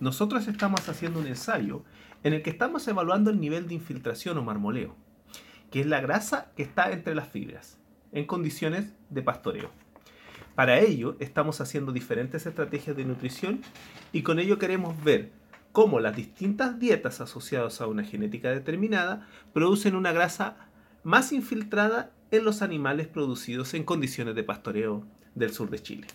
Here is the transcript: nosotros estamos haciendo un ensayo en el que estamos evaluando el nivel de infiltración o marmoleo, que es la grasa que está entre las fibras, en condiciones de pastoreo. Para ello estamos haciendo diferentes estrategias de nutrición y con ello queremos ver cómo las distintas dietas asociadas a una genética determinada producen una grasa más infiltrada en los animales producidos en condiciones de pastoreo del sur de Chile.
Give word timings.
nosotros 0.00 0.48
estamos 0.48 0.88
haciendo 0.88 1.20
un 1.20 1.26
ensayo 1.26 1.84
en 2.24 2.32
el 2.32 2.42
que 2.42 2.50
estamos 2.50 2.88
evaluando 2.88 3.30
el 3.30 3.38
nivel 3.38 3.68
de 3.68 3.74
infiltración 3.74 4.38
o 4.38 4.42
marmoleo, 4.42 4.96
que 5.70 5.80
es 5.80 5.86
la 5.86 6.00
grasa 6.00 6.52
que 6.56 6.62
está 6.62 6.90
entre 6.90 7.14
las 7.14 7.28
fibras, 7.28 7.78
en 8.12 8.24
condiciones 8.24 8.94
de 9.10 9.22
pastoreo. 9.22 9.70
Para 10.54 10.80
ello 10.80 11.16
estamos 11.20 11.60
haciendo 11.60 11.92
diferentes 11.92 12.46
estrategias 12.46 12.96
de 12.96 13.04
nutrición 13.04 13.60
y 14.12 14.22
con 14.22 14.38
ello 14.38 14.58
queremos 14.58 15.02
ver 15.04 15.32
cómo 15.72 16.00
las 16.00 16.16
distintas 16.16 16.78
dietas 16.78 17.20
asociadas 17.20 17.80
a 17.80 17.86
una 17.86 18.02
genética 18.02 18.50
determinada 18.50 19.28
producen 19.52 19.94
una 19.94 20.12
grasa 20.12 20.56
más 21.02 21.30
infiltrada 21.32 22.10
en 22.30 22.44
los 22.44 22.62
animales 22.62 23.06
producidos 23.06 23.74
en 23.74 23.84
condiciones 23.84 24.34
de 24.34 24.44
pastoreo 24.44 25.06
del 25.34 25.52
sur 25.52 25.70
de 25.70 25.78
Chile. 25.78 26.06